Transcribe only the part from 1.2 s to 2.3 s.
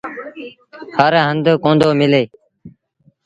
هنڌ ڪوندو ملي۔